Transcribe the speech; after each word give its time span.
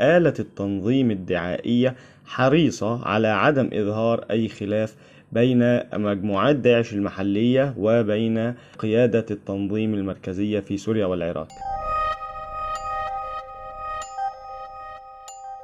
آلة 0.00 0.34
التنظيم 0.38 1.10
الدعائية 1.10 1.96
حريصة 2.26 3.04
على 3.08 3.28
عدم 3.28 3.70
إظهار 3.72 4.24
أي 4.30 4.48
خلاف 4.48 4.96
بين 5.32 5.80
مجموعات 5.98 6.56
داعش 6.56 6.92
المحلية 6.92 7.74
وبين 7.78 8.54
قيادة 8.78 9.26
التنظيم 9.30 9.94
المركزية 9.94 10.60
في 10.60 10.76
سوريا 10.76 11.06
والعراق. 11.06 11.48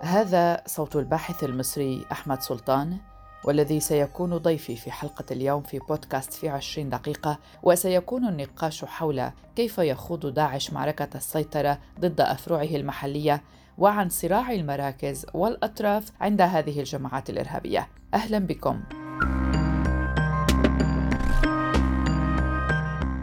هذا 0.00 0.62
صوت 0.66 0.96
الباحث 0.96 1.44
المصري 1.44 2.04
أحمد 2.12 2.40
سلطان 2.40 2.96
والذي 3.44 3.80
سيكون 3.80 4.36
ضيفي 4.36 4.76
في 4.76 4.90
حلقة 4.90 5.24
اليوم 5.30 5.62
في 5.62 5.78
بودكاست 5.78 6.32
في 6.32 6.48
عشرين 6.48 6.90
دقيقة 6.90 7.38
وسيكون 7.62 8.28
النقاش 8.28 8.84
حول 8.84 9.30
كيف 9.56 9.78
يخوض 9.78 10.26
داعش 10.34 10.72
معركة 10.72 11.08
السيطرة 11.14 11.78
ضد 12.00 12.20
أفرعه 12.20 12.76
المحلية 12.76 13.42
وعن 13.78 14.08
صراع 14.08 14.52
المراكز 14.52 15.26
والأطراف 15.34 16.12
عند 16.20 16.40
هذه 16.40 16.80
الجماعات 16.80 17.30
الإرهابية. 17.30 17.88
أهلا 18.14 18.38
بكم. 18.38 18.80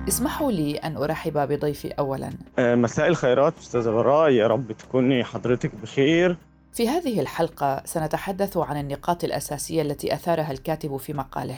اسمحوا 0.08 0.52
لي 0.52 0.78
أن 0.78 0.98
أرحب 0.98 1.38
بضيفي 1.38 1.88
أولا. 1.88 2.30
آه، 2.60 2.76
مساء 2.76 3.08
الخيرات 3.08 3.54
أستاذة 3.58 3.90
براء 3.90 4.32
يا 4.32 4.48
رب 4.48 4.72
تكوني 4.72 5.24
حضرتك 5.24 5.76
بخير. 5.76 6.38
في 6.74 6.90
هذه 6.90 7.20
الحلقة 7.20 7.82
سنتحدث 7.86 8.58
عن 8.58 8.80
النقاط 8.80 9.24
الأساسية 9.24 9.82
التي 9.82 10.14
أثارها 10.14 10.52
الكاتب 10.52 10.98
في 10.98 11.14
مقاله. 11.14 11.56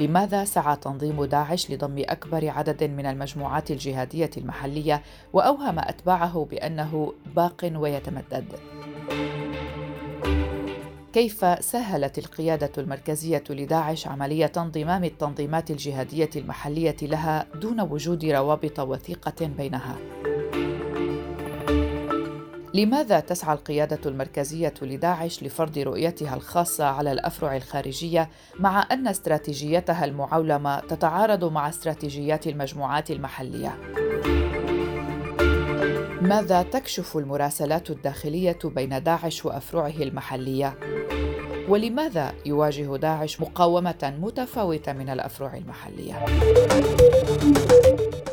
لماذا 0.00 0.44
سعى 0.44 0.76
تنظيم 0.76 1.24
داعش 1.24 1.70
لضم 1.70 1.98
أكبر 1.98 2.48
عدد 2.48 2.84
من 2.84 3.06
المجموعات 3.06 3.70
الجهادية 3.70 4.30
المحلية 4.36 5.02
وأوهم 5.32 5.78
أتباعه 5.78 6.46
بأنه 6.50 7.12
باق 7.36 7.72
ويتمدد؟ 7.74 8.44
كيف 11.12 11.64
سهلت 11.64 12.18
القيادة 12.18 12.70
المركزية 12.78 13.44
لداعش 13.50 14.06
عملية 14.06 14.52
انضمام 14.56 15.04
التنظيمات 15.04 15.70
الجهادية 15.70 16.30
المحلية 16.36 16.96
لها 17.02 17.46
دون 17.54 17.80
وجود 17.80 18.24
روابط 18.24 18.80
وثيقة 18.80 19.46
بينها؟ 19.46 19.96
لماذا 22.74 23.20
تسعى 23.20 23.54
القيادة 23.54 23.98
المركزية 24.06 24.74
لداعش 24.82 25.42
لفرض 25.42 25.78
رؤيتها 25.78 26.34
الخاصة 26.34 26.84
على 26.84 27.12
الأفرع 27.12 27.56
الخارجية 27.56 28.30
مع 28.60 28.86
أن 28.92 29.08
استراتيجيتها 29.08 30.04
المعولمة 30.04 30.80
تتعارض 30.80 31.44
مع 31.44 31.68
استراتيجيات 31.68 32.46
المجموعات 32.46 33.10
المحلية؟ 33.10 33.78
ماذا 36.20 36.62
تكشف 36.62 37.16
المراسلات 37.16 37.90
الداخلية 37.90 38.58
بين 38.64 39.02
داعش 39.02 39.44
وأفرعه 39.44 39.94
المحلية؟ 40.00 40.78
ولماذا 41.68 42.32
يواجه 42.46 42.96
داعش 42.96 43.40
مقاومة 43.40 44.14
متفاوتة 44.20 44.92
من 44.92 45.08
الأفرع 45.08 45.54
المحلية؟ 45.54 46.24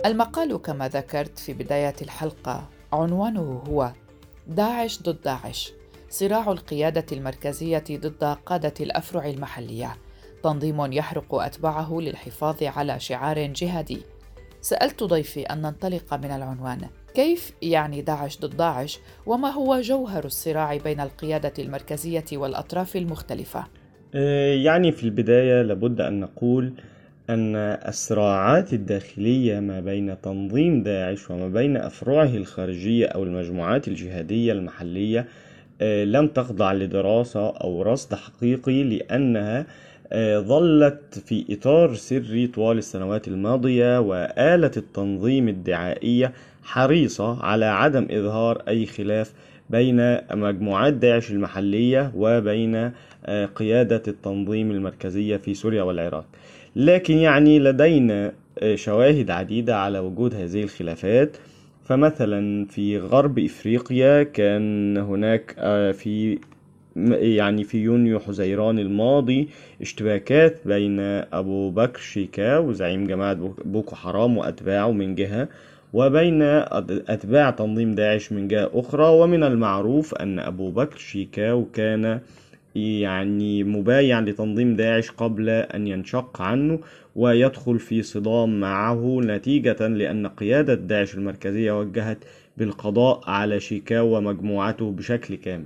المقال 0.06 0.62
كما 0.62 0.88
ذكرت 0.88 1.39
في 1.39 1.53
بداية 1.53 1.95
الحلقة 2.02 2.69
عنوانه 2.94 3.64
هو 3.67 3.92
داعش 4.55 5.02
ضد 5.02 5.21
داعش. 5.21 5.73
صراع 6.09 6.52
القيادة 6.52 7.05
المركزية 7.11 7.83
ضد 7.91 8.23
قادة 8.23 8.73
الأفرع 8.80 9.25
المحلية. 9.25 9.97
تنظيم 10.44 10.94
يحرق 10.94 11.35
أتباعه 11.35 11.99
للحفاظ 11.99 12.63
على 12.63 12.99
شعار 12.99 13.45
جهادي. 13.45 13.97
سألت 14.61 15.03
ضيفي 15.03 15.41
أن 15.41 15.61
ننطلق 15.61 16.13
من 16.13 16.31
العنوان. 16.31 16.89
كيف 17.13 17.53
يعني 17.61 18.02
داعش 18.02 18.39
ضد 18.39 18.57
داعش؟ 18.57 18.99
وما 19.25 19.49
هو 19.49 19.81
جوهر 19.81 20.25
الصراع 20.25 20.77
بين 20.77 20.99
القيادة 20.99 21.53
المركزية 21.59 22.25
والأطراف 22.33 22.95
المختلفة؟ 22.95 23.63
آه، 24.16 24.53
يعني 24.53 24.91
في 24.91 25.03
البداية 25.03 25.61
لابد 25.61 26.02
أن 26.02 26.19
نقول 26.19 26.73
أن 27.33 27.55
الصراعات 27.87 28.73
الداخلية 28.73 29.59
ما 29.59 29.79
بين 29.79 30.22
تنظيم 30.22 30.83
داعش 30.83 31.31
وما 31.31 31.47
بين 31.47 31.78
أفرعه 31.78 32.35
الخارجية 32.35 33.06
أو 33.06 33.23
المجموعات 33.23 33.88
الجهادية 33.88 34.53
المحلية 34.53 35.25
آه، 35.81 36.03
لم 36.03 36.28
تخضع 36.28 36.73
لدراسة 36.73 37.50
أو 37.50 37.81
رصد 37.81 38.16
حقيقي 38.16 38.83
لأنها 38.83 39.66
آه، 40.13 40.39
ظلت 40.39 41.19
في 41.25 41.45
إطار 41.50 41.94
سري 41.95 42.47
طوال 42.47 42.78
السنوات 42.78 43.28
الماضية 43.28 44.00
وآلة 44.00 44.72
التنظيم 44.77 45.47
الدعائية 45.47 46.31
حريصة 46.63 47.44
على 47.44 47.66
عدم 47.66 48.07
إظهار 48.11 48.61
أي 48.67 48.85
خلاف 48.85 49.33
بين 49.71 50.17
مجموعات 50.31 50.93
داعش 50.93 51.31
المحلية 51.31 52.11
وبين 52.15 52.91
آه، 53.25 53.45
قيادة 53.45 54.03
التنظيم 54.07 54.71
المركزية 54.71 55.37
في 55.37 55.53
سوريا 55.53 55.83
والعراق. 55.83 56.25
لكن 56.75 57.17
يعني 57.17 57.59
لدينا 57.59 58.31
آه، 58.59 58.75
شواهد 58.75 59.31
عديدة 59.31 59.77
على 59.77 59.99
وجود 59.99 60.35
هذه 60.35 60.63
الخلافات. 60.63 61.37
فمثلا 61.83 62.65
في 62.65 62.99
غرب 62.99 63.39
إفريقيا 63.39 64.23
كان 64.23 64.97
هناك 64.97 65.55
آه، 65.57 65.91
في 65.91 66.39
يعني 66.95 67.63
في 67.63 67.77
يونيو 67.77 68.19
حزيران 68.19 68.79
الماضي 68.79 69.49
اشتباكات 69.81 70.59
بين 70.65 70.99
أبو 71.33 71.69
بكر 71.69 71.99
شيكاو 71.99 72.71
زعيم 72.71 73.07
جماعة 73.07 73.33
بوكو 73.65 73.95
حرام 73.95 74.38
وأتباعه 74.38 74.91
من 74.91 75.15
جهة 75.15 75.47
وبين 75.94 76.41
أتباع 76.41 77.50
تنظيم 77.50 77.96
داعش 77.96 78.31
من 78.31 78.47
جهة 78.47 78.72
أخرى 78.74 79.07
ومن 79.07 79.44
المعروف 79.44 80.16
أن 80.16 80.40
أبو 80.40 80.72
بكر 80.72 80.97
شيكاو 80.97 81.66
كان 81.66 82.19
يعني 82.75 83.63
مبايع 83.63 84.19
لتنظيم 84.19 84.75
داعش 84.75 85.12
قبل 85.12 85.50
أن 85.50 85.88
ينشق 85.88 86.41
عنه 86.41 86.80
ويدخل 87.16 87.80
في 87.80 88.01
صدام 88.01 88.59
معه 88.59 89.19
نتيجة 89.24 89.88
لأن 89.88 90.28
قيادة 90.28 90.74
داعش 90.74 91.16
المركزية 91.16 91.80
وجهت 91.80 92.18
بالقضاء 92.57 93.22
على 93.30 93.59
شيكاو 93.59 94.18
ومجموعته 94.18 94.91
بشكل 94.91 95.35
كامل. 95.35 95.66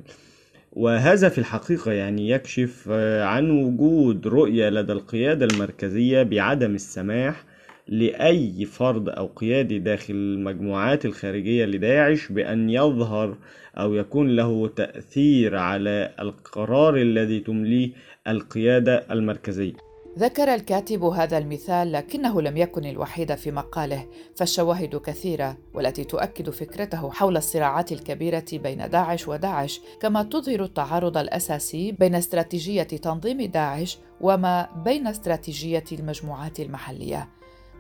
وهذا 0.74 1.30
في 1.30 1.38
الحقيقة 1.38 1.92
يعني 1.92 2.30
يكشف 2.30 2.90
عن 3.22 3.52
وجود 3.52 4.28
رؤية 4.28 4.70
لدى 4.70 4.94
القيادة 4.94 5.46
المركزية 5.46 6.24
بعدم 6.24 6.76
السماح 6.76 7.44
لأي 7.88 8.66
فرد 8.66 9.10
أو 9.10 9.30
قيادي 9.36 9.80
داخل 9.80 10.14
المجموعات 10.14 11.06
الخارجية 11.06 11.66
لداعش 11.66 12.32
بأن 12.32 12.70
يظهر 12.70 13.38
أو 13.78 13.94
يكون 13.94 14.36
له 14.36 14.68
تأثير 14.68 15.56
على 15.56 16.16
القرار 16.20 16.96
الذي 16.98 17.40
تمليه 17.40 17.92
القيادة 18.28 19.06
المركزية. 19.12 19.74
ذكر 20.20 20.54
الكاتب 20.54 21.04
هذا 21.04 21.38
المثال 21.38 21.92
لكنه 21.92 22.42
لم 22.42 22.58
يكن 22.58 22.86
الوحيد 22.86 23.36
في 23.36 23.52
مقاله 23.52 24.06
فالشواهد 24.36 24.96
كثيرة 24.96 25.58
والتي 25.74 26.04
تؤكد 26.04 26.50
فكرته 26.50 27.12
حول 27.12 27.38
الصراعات 27.38 27.92
الكبيرة 27.92 28.46
بين 28.54 28.90
داعش 28.90 29.28
وداعش 29.28 29.82
كما 30.02 30.24
تظهر 30.24 30.64
التعارض 30.64 31.18
الأساسي 31.18 31.92
بين 31.92 32.16
استراتيجية 32.16 32.84
تنظيم 32.84 33.42
داعش 33.42 33.98
وما 34.22 34.70
بين 34.86 35.08
استراتيجية 35.08 35.84
المجموعات 35.92 36.60
المحلية. 36.60 37.30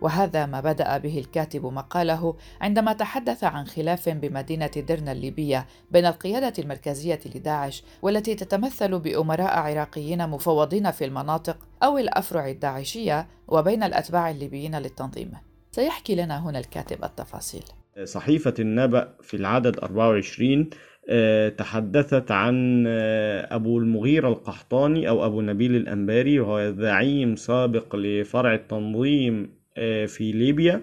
وهذا 0.01 0.45
ما 0.45 0.61
بدأ 0.61 0.97
به 0.97 1.19
الكاتب 1.19 1.65
مقاله 1.65 2.35
عندما 2.61 2.93
تحدث 2.93 3.43
عن 3.43 3.65
خلاف 3.65 4.09
بمدينة 4.09 4.71
درنا 4.75 5.11
الليبية 5.11 5.65
بين 5.91 6.05
القيادة 6.05 6.53
المركزية 6.59 7.19
لداعش 7.35 7.83
والتي 8.01 8.35
تتمثل 8.35 8.99
بأمراء 8.99 9.57
عراقيين 9.57 10.29
مفوضين 10.29 10.91
في 10.91 11.05
المناطق 11.05 11.57
أو 11.83 11.97
الأفرع 11.97 12.49
الداعشية 12.49 13.27
وبين 13.47 13.83
الأتباع 13.83 14.29
الليبيين 14.29 14.75
للتنظيم. 14.75 15.31
سيحكي 15.71 16.15
لنا 16.15 16.49
هنا 16.49 16.59
الكاتب 16.59 17.03
التفاصيل. 17.03 17.63
صحيفة 18.03 18.53
النبأ 18.59 19.13
في 19.21 19.37
العدد 19.37 19.79
24 19.79 20.69
آه، 21.09 21.49
تحدثت 21.49 22.31
عن 22.31 22.85
آه، 22.87 23.55
أبو 23.55 23.79
المغيرة 23.79 24.27
القحطاني 24.27 25.09
أو 25.09 25.25
أبو 25.25 25.41
نبيل 25.41 25.75
الأنباري 25.75 26.39
وهو 26.39 26.71
زعيم 26.71 27.35
سابق 27.35 27.95
لفرع 27.95 28.53
التنظيم 28.53 29.64
في 30.07 30.31
ليبيا. 30.31 30.81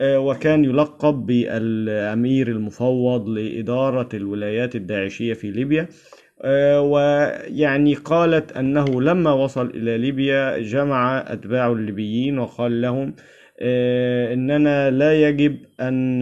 آه، 0.00 0.18
وكان 0.18 0.64
يلقب 0.64 1.14
بالأمير 1.26 2.48
المفوض 2.48 3.28
لإدارة 3.28 4.08
الولايات 4.14 4.76
الداعشية 4.76 5.34
في 5.34 5.50
ليبيا. 5.50 5.88
آه، 6.42 6.80
ويعني 6.80 7.94
قالت 7.94 8.52
أنه 8.52 9.02
لما 9.02 9.32
وصل 9.32 9.70
إلى 9.70 9.98
ليبيا 9.98 10.58
جمع 10.58 11.24
أتباع 11.28 11.72
الليبيين 11.72 12.38
وقال 12.38 12.80
لهم 12.80 13.14
إننا 14.32 14.90
لا 14.90 15.28
يجب 15.28 15.58
أن 15.80 16.20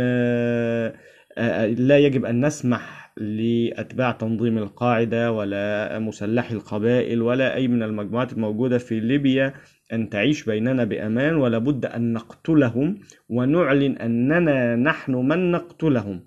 لا 1.79 1.99
يجب 1.99 2.25
أن 2.25 2.47
نسمح 2.47 3.13
لأتباع 3.17 4.11
تنظيم 4.11 4.59
القاعدة 4.59 5.33
ولا 5.33 5.99
مسلحي 5.99 6.55
القبائل 6.55 7.23
ولا 7.23 7.55
أي 7.55 7.69
من 7.69 7.83
المجموعات 7.83 8.33
الموجودة 8.33 8.79
في 8.79 9.01
ليبيا. 9.01 9.55
أن 9.93 10.09
تعيش 10.09 10.45
بيننا 10.45 10.85
بأمان 10.85 11.35
ولا 11.35 11.59
بد 11.59 11.87
أن 11.87 12.13
نقتلهم 12.13 12.99
ونعلن 13.29 13.97
أننا 13.97 14.77
نحن 14.77 15.13
من 15.13 15.51
نقتلهم. 15.51 16.21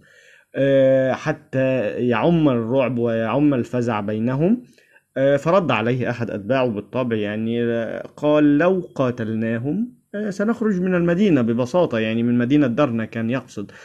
حتى 1.11 1.89
يعم 2.07 2.49
الرعب 2.49 2.97
ويعم 2.97 3.53
الفزع 3.53 3.99
بينهم. 3.99 4.63
فرد 5.39 5.71
عليه 5.71 6.09
أحد 6.09 6.29
أتباعه 6.29 6.67
بالطبع 6.67 7.15
يعني 7.15 7.65
قال 8.17 8.57
لو 8.57 8.89
قاتلناهم 8.95 9.93
سنخرج 10.29 10.81
من 10.81 10.95
المدينة 10.95 11.41
ببساطة 11.41 11.99
يعني 11.99 12.23
من 12.23 12.37
مدينة 12.37 12.67
درنا 12.67 13.05
كان 13.05 13.29
يقصد. 13.29 13.71
آه، 13.71 13.75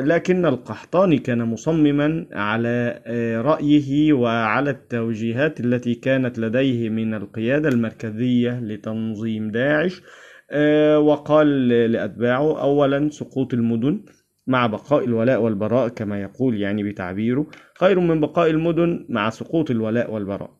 لكن 0.00 0.46
القحطاني 0.46 1.18
كان 1.18 1.38
مصمما 1.44 2.26
على 2.32 3.02
آه، 3.06 3.40
رأيه 3.40 4.12
وعلى 4.12 4.70
التوجيهات 4.70 5.60
التي 5.60 5.94
كانت 5.94 6.38
لديه 6.38 6.88
من 6.88 7.14
القيادة 7.14 7.68
المركزية 7.68 8.60
لتنظيم 8.60 9.50
داعش 9.50 10.02
آه، 10.50 10.98
وقال 10.98 11.68
لأتباعه 11.68 12.62
أولا 12.62 13.08
سقوط 13.10 13.54
المدن 13.54 14.00
مع 14.46 14.66
بقاء 14.66 15.04
الولاء 15.04 15.42
والبراء 15.42 15.88
كما 15.88 16.20
يقول 16.20 16.60
يعني 16.60 16.82
بتعبيره 16.82 17.46
خير 17.80 18.00
من 18.00 18.20
بقاء 18.20 18.50
المدن 18.50 19.06
مع 19.08 19.30
سقوط 19.30 19.70
الولاء 19.70 20.10
والبراء. 20.10 20.50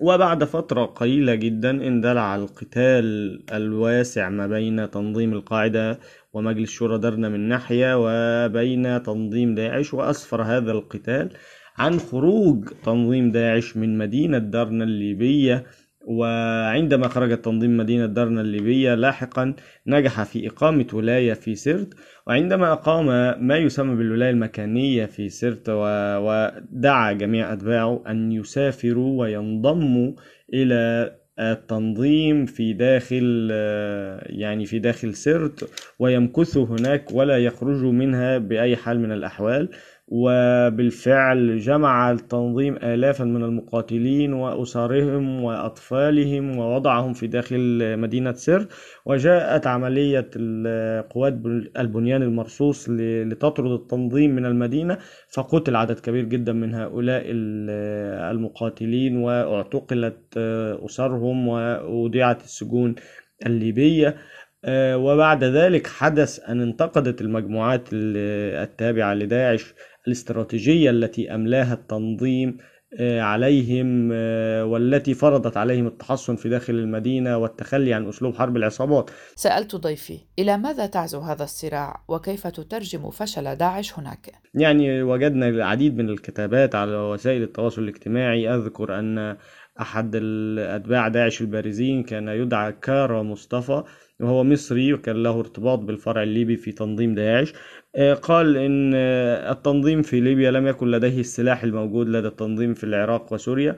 وبعد 0.00 0.44
فترة 0.44 0.84
قليلة 0.84 1.34
جدا 1.34 1.70
اندلع 1.70 2.36
القتال 2.36 3.40
الواسع 3.52 4.28
ما 4.28 4.46
بين 4.46 4.90
تنظيم 4.90 5.32
القاعدة 5.32 5.98
ومجلس 6.34 6.70
شورى 6.70 6.98
درنا 6.98 7.28
من 7.28 7.48
ناحية 7.48 7.94
وبين 7.96 9.02
تنظيم 9.02 9.54
داعش 9.54 9.94
وأسفر 9.94 10.42
هذا 10.42 10.72
القتال 10.72 11.30
عن 11.78 11.98
خروج 11.98 12.68
تنظيم 12.84 13.30
داعش 13.32 13.76
من 13.76 13.98
مدينة 13.98 14.38
درنا 14.38 14.84
الليبية. 14.84 15.64
وعندما 16.06 17.08
خرج 17.08 17.40
تنظيم 17.40 17.76
مدينة 17.76 18.06
درنا 18.06 18.40
الليبية 18.40 18.94
لاحقا 18.94 19.54
نجح 19.86 20.22
في 20.22 20.48
إقامة 20.48 20.86
ولاية 20.92 21.32
في 21.32 21.54
سرت. 21.54 21.94
وعندما 22.26 22.72
أقام 22.72 23.06
ما 23.46 23.56
يسمى 23.56 23.96
بالولاية 23.96 24.30
المكانية 24.30 25.06
في 25.06 25.28
سرت 25.28 25.68
ودعا 25.68 27.12
جميع 27.12 27.52
أتباعه 27.52 28.02
أن 28.06 28.32
يسافروا 28.32 29.20
وينضموا 29.20 30.12
إلى 30.54 31.12
التنظيم 31.38 32.46
في 32.46 32.72
داخل 32.72 33.48
يعني 34.26 34.66
في 34.66 34.78
داخل 34.78 35.14
سرت 35.14 35.70
ويمكثوا 35.98 36.66
هناك 36.66 37.12
ولا 37.12 37.38
يخرجوا 37.38 37.92
منها 37.92 38.38
بأي 38.38 38.76
حال 38.76 39.00
من 39.00 39.12
الأحوال. 39.12 39.68
وبالفعل 40.08 41.58
جمع 41.58 42.10
التنظيم 42.10 42.76
آلافا 42.76 43.24
من 43.24 43.44
المقاتلين 43.44 44.32
وأسرهم 44.32 45.44
وأطفالهم 45.44 46.58
ووضعهم 46.58 47.12
في 47.12 47.26
داخل 47.26 47.96
مدينة 47.98 48.32
سر 48.32 48.66
وجاءت 49.06 49.66
عملية 49.66 50.30
قوات 51.10 51.32
البنيان 51.78 52.22
المرصوص 52.22 52.88
لتطرد 52.90 53.70
التنظيم 53.70 54.36
من 54.36 54.46
المدينة 54.46 54.98
فقتل 55.28 55.76
عدد 55.76 55.98
كبير 56.00 56.24
جدا 56.24 56.52
من 56.52 56.74
هؤلاء 56.74 57.22
المقاتلين 58.30 59.16
واعتقلت 59.16 60.38
أسرهم 60.84 61.48
وأودعت 61.48 62.44
السجون 62.44 62.94
الليبية. 63.46 64.16
وبعد 64.94 65.44
ذلك 65.44 65.86
حدث 65.86 66.40
أن 66.48 66.60
انتقدت 66.60 67.20
المجموعات 67.20 67.88
التابعة 67.92 69.14
لداعش 69.14 69.74
الاستراتيجية 70.06 70.90
التي 70.90 71.34
أملاها 71.34 71.74
التنظيم 71.74 72.58
آه، 73.00 73.20
عليهم 73.20 74.10
آه، 74.12 74.64
والتي 74.64 75.14
فرضت 75.14 75.56
عليهم 75.56 75.86
التحصن 75.86 76.36
في 76.36 76.48
داخل 76.48 76.74
المدينة 76.74 77.36
والتخلي 77.36 77.94
عن 77.94 78.08
أسلوب 78.08 78.34
حرب 78.34 78.56
العصابات 78.56 79.10
سألت 79.36 79.76
ضيفي 79.76 80.18
إلى 80.38 80.58
ماذا 80.58 80.86
تعزو 80.86 81.20
هذا 81.20 81.44
الصراع 81.44 82.04
وكيف 82.08 82.46
تترجم 82.46 83.10
فشل 83.10 83.56
داعش 83.56 83.98
هناك؟ 83.98 84.32
يعني 84.54 85.02
وجدنا 85.02 85.48
العديد 85.48 85.96
من 85.96 86.08
الكتابات 86.08 86.74
على 86.74 86.96
وسائل 86.96 87.42
التواصل 87.42 87.82
الاجتماعي 87.82 88.54
أذكر 88.54 88.98
أن 88.98 89.36
أحد 89.80 90.10
الأتباع 90.14 91.08
داعش 91.08 91.40
البارزين 91.40 92.02
كان 92.02 92.28
يدعى 92.28 92.72
كارا 92.72 93.22
مصطفى 93.22 93.82
وهو 94.20 94.44
مصري 94.44 94.92
وكان 94.92 95.22
له 95.22 95.38
ارتباط 95.40 95.78
بالفرع 95.78 96.22
الليبي 96.22 96.56
في 96.56 96.72
تنظيم 96.72 97.14
داعش. 97.14 97.52
آه، 97.96 98.14
قال 98.14 98.56
إن 98.56 98.92
آه، 98.94 99.52
التنظيم 99.52 100.02
في 100.02 100.20
ليبيا 100.20 100.50
لم 100.50 100.66
يكن 100.66 100.90
لديه 100.90 101.20
السلاح 101.20 101.62
الموجود 101.64 102.08
لدى 102.08 102.28
التنظيم 102.28 102.74
في 102.74 102.84
العراق 102.84 103.32
وسوريا 103.32 103.76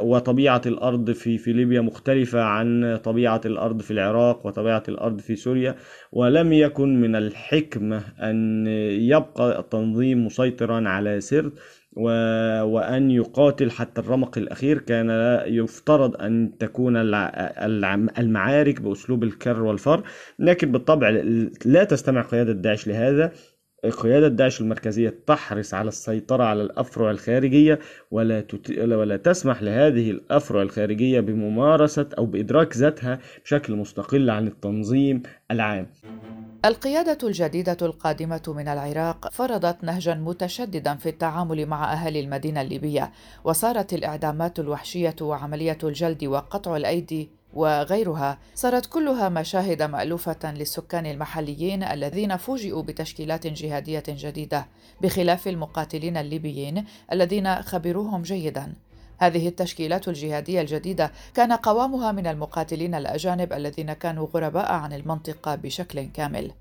وطبيعة 0.00 0.62
الأرض 0.66 1.10
في 1.10 1.38
في 1.38 1.52
ليبيا 1.52 1.80
مختلفة 1.80 2.42
عن 2.42 3.00
طبيعة 3.04 3.40
الأرض 3.46 3.82
في 3.82 3.90
العراق 3.90 4.46
وطبيعة 4.46 4.82
الأرض 4.88 5.20
في 5.20 5.36
سوريا. 5.36 5.76
ولم 6.12 6.52
يكن 6.52 7.00
من 7.00 7.16
الحكمة 7.16 8.04
أن 8.22 8.66
يبقى 9.00 9.60
التنظيم 9.60 10.26
مسيطرا 10.26 10.88
على 10.88 11.20
سرت. 11.20 11.52
و... 11.96 12.02
وأن 12.62 13.10
يقاتل 13.10 13.70
حتى 13.70 14.00
الرمق 14.00 14.38
الأخير 14.38 14.78
كان 14.78 15.10
يفترض 15.46 16.22
أن 16.22 16.58
تكون 16.58 16.96
المعارك 18.18 18.80
بأسلوب 18.80 19.24
الكر 19.24 19.62
والفر 19.62 20.02
لكن 20.38 20.72
بالطبع 20.72 21.08
لا 21.64 21.84
تستمع 21.84 22.22
قيادة 22.22 22.52
داعش 22.52 22.88
لهذا. 22.88 23.32
قيادة 23.98 24.28
داعش 24.28 24.60
المركزية 24.60 25.14
تحرص 25.26 25.74
على 25.74 25.88
السيطرة 25.88 26.44
على 26.44 26.62
الأفرع 26.62 27.10
الخارجية 27.10 27.78
ولا, 28.10 28.40
تت... 28.40 28.78
ولا 28.78 29.16
تسمح 29.16 29.62
لهذه 29.62 30.10
الأفرع 30.10 30.62
الخارجية 30.62 31.20
بممارسة 31.20 32.08
أو 32.18 32.26
بإدراك 32.26 32.76
ذاتها 32.76 33.18
بشكل 33.44 33.76
مستقل 33.76 34.30
عن 34.30 34.46
التنظيم 34.46 35.22
العام. 35.50 35.86
القيادة 36.64 37.28
الجديدة 37.28 37.76
القادمة 37.82 38.42
من 38.48 38.68
العراق 38.68 39.28
فرضت 39.32 39.84
نهجا 39.84 40.14
متشددا 40.14 40.96
في 40.96 41.08
التعامل 41.08 41.66
مع 41.66 41.92
أهالي 41.92 42.20
المدينة 42.20 42.60
الليبية 42.60 43.12
وصارت 43.44 43.92
الإعدامات 43.92 44.58
الوحشية 44.58 45.16
وعملية 45.20 45.78
الجلد 45.84 46.24
وقطع 46.24 46.76
الأيدي 46.76 47.30
وغيرها. 47.54 48.38
صارت 48.54 48.86
كلها 48.86 49.28
مشاهد 49.28 49.82
مألوفة 49.82 50.52
للسكان 50.52 51.06
المحليين 51.06 51.82
الذين 51.82 52.36
فوجئوا 52.36 52.82
بتشكيلات 52.82 53.46
جهادية 53.46 54.04
جديدة 54.08 54.66
بخلاف 55.00 55.48
المقاتلين 55.48 56.16
الليبيين 56.16 56.84
الذين 57.12 57.62
خبروهم 57.62 58.22
جيدا. 58.22 58.72
هذه 59.20 59.48
التشكيلات 59.48 60.08
الجهادية 60.08 60.60
الجديدة 60.60 61.12
كان 61.34 61.52
قوامها 61.52 62.12
من 62.12 62.26
المقاتلين 62.26 62.94
الأجانب 62.94 63.52
الذين 63.52 63.92
كانوا 63.92 64.26
غرباء 64.34 64.72
عن 64.72 64.92
المنطقة 64.92 65.54
بشكل 65.54 66.02
كامل. 66.02 66.52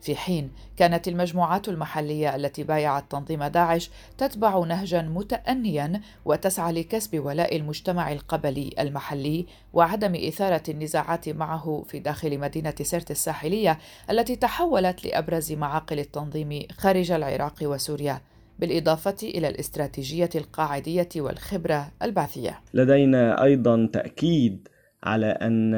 في 0.00 0.16
حين 0.16 0.50
كانت 0.76 1.08
المجموعات 1.08 1.68
المحلية 1.68 2.36
التي 2.36 2.62
بايعت 2.62 3.04
تنظيم 3.10 3.44
داعش 3.44 3.90
تتبع 4.18 4.58
نهجا 4.58 5.02
متانيا 5.02 6.00
وتسعى 6.24 6.72
لكسب 6.72 7.24
ولاء 7.24 7.56
المجتمع 7.56 8.12
القبلي 8.12 8.74
المحلي 8.78 9.46
وعدم 9.72 10.14
إثارة 10.14 10.62
النزاعات 10.68 11.28
معه 11.28 11.84
في 11.88 11.98
داخل 11.98 12.38
مدينة 12.38 12.74
سرت 12.82 13.10
الساحلية 13.10 13.78
التي 14.10 14.36
تحولت 14.36 15.04
لأبرز 15.04 15.52
معاقل 15.52 15.98
التنظيم 15.98 16.66
خارج 16.78 17.10
العراق 17.12 17.54
وسوريا. 17.62 18.20
بالإضافة 18.58 19.16
إلى 19.22 19.48
الاستراتيجية 19.48 20.30
القاعدية 20.34 21.08
والخبرة 21.16 21.92
البعثية. 22.02 22.60
لدينا 22.74 23.42
أيضا 23.42 23.88
تأكيد 23.92 24.68
على 25.02 25.26
أن 25.26 25.74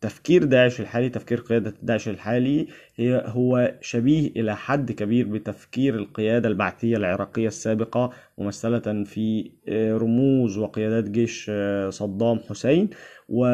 تفكير 0.00 0.44
داعش 0.44 0.80
الحالي 0.80 1.08
تفكير 1.08 1.40
قيادة 1.40 1.74
داعش 1.82 2.08
الحالي 2.08 2.68
هو 3.00 3.74
شبيه 3.80 4.30
إلى 4.36 4.56
حد 4.56 4.92
كبير 4.92 5.28
بتفكير 5.28 5.94
القيادة 5.94 6.48
البعثية 6.48 6.96
العراقية 6.96 7.46
السابقة 7.46 8.10
ممثلة 8.38 9.04
في 9.04 9.50
رموز 9.68 10.58
وقيادات 10.58 11.10
جيش 11.10 11.50
صدام 11.88 12.38
حسين. 12.38 12.90
و 13.28 13.46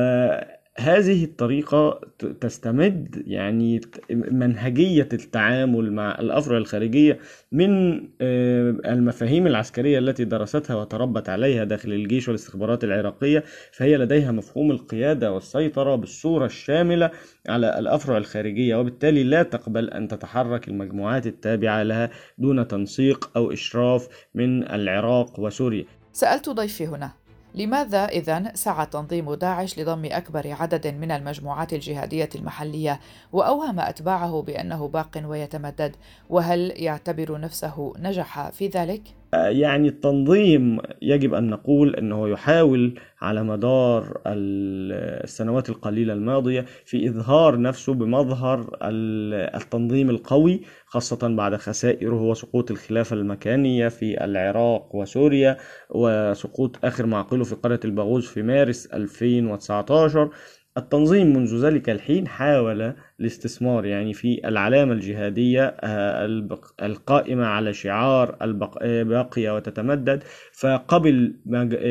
هذه 0.76 1.24
الطريقة 1.24 2.00
تستمد 2.40 3.22
يعني 3.26 3.80
منهجية 4.10 5.08
التعامل 5.12 5.92
مع 5.92 6.18
الأفرع 6.18 6.56
الخارجية 6.56 7.18
من 7.52 7.96
آه، 8.20 8.76
المفاهيم 8.84 9.46
العسكرية 9.46 9.98
التي 9.98 10.24
درستها 10.24 10.76
وتربت 10.76 11.28
عليها 11.28 11.64
داخل 11.64 11.92
الجيش 11.92 12.28
والاستخبارات 12.28 12.84
العراقية 12.84 13.44
فهي 13.72 13.96
لديها 13.96 14.32
مفهوم 14.32 14.70
القيادة 14.70 15.32
والسيطرة 15.32 15.96
بالصورة 15.96 16.46
الشاملة 16.46 17.10
على 17.48 17.78
الأفرع 17.78 18.16
الخارجية 18.16 18.76
وبالتالي 18.76 19.24
لا 19.24 19.42
تقبل 19.42 19.90
أن 19.90 20.08
تتحرك 20.08 20.68
المجموعات 20.68 21.26
التابعة 21.26 21.82
لها 21.82 22.10
دون 22.38 22.68
تنسيق 22.68 23.30
أو 23.36 23.52
إشراف 23.52 24.08
من 24.34 24.62
العراق 24.62 25.40
وسوريا. 25.40 25.84
سألت 26.12 26.48
ضيفي 26.48 26.86
هنا 26.86 27.21
لماذا 27.54 28.04
إذا 28.04 28.52
سعى 28.54 28.86
تنظيم 28.86 29.34
داعش 29.34 29.78
لضم 29.78 30.04
أكبر 30.04 30.56
عدد 30.60 30.86
من 30.86 31.10
المجموعات 31.10 31.72
الجهادية 31.72 32.28
المحلية 32.34 33.00
وأوهم 33.32 33.80
أتباعه 33.80 34.42
بأنه 34.42 34.88
باق 34.88 35.22
ويتمدد 35.24 35.96
وهل 36.30 36.72
يعتبر 36.76 37.40
نفسه 37.40 37.92
نجح 37.98 38.50
في 38.50 38.68
ذلك؟ 38.68 39.21
يعني 39.34 39.88
التنظيم 39.88 40.78
يجب 41.02 41.34
أن 41.34 41.50
نقول 41.50 41.96
أنه 41.96 42.28
يحاول 42.28 42.94
على 43.20 43.42
مدار 43.42 44.20
السنوات 44.26 45.68
القليلة 45.68 46.12
الماضية 46.12 46.64
في 46.84 47.08
إظهار 47.08 47.60
نفسه 47.60 47.94
بمظهر 47.94 48.76
التنظيم 48.82 50.10
القوي 50.10 50.60
خاصة 50.86 51.28
بعد 51.36 51.56
خسائره 51.56 52.22
وسقوط 52.22 52.70
الخلافة 52.70 53.16
المكانية 53.16 53.88
في 53.88 54.24
العراق 54.24 54.94
وسوريا 54.96 55.56
وسقوط 55.90 56.84
آخر 56.84 57.06
معقله 57.06 57.44
في 57.44 57.54
قرية 57.54 57.80
الباغوز 57.84 58.26
في 58.26 58.42
مارس 58.42 58.86
2019 58.86 60.30
التنظيم 60.76 61.26
منذ 61.36 61.66
ذلك 61.66 61.90
الحين 61.90 62.28
حاول 62.28 62.94
الاستثمار 63.20 63.86
يعني 63.86 64.12
في 64.12 64.48
العلامة 64.48 64.92
الجهادية 64.92 65.76
آه، 65.80 66.26
القائمة 66.82 67.46
على 67.46 67.72
شعار 67.72 68.36
الباقية 68.42 69.54
وتتمدد. 69.54 70.22
فقبل 70.52 71.34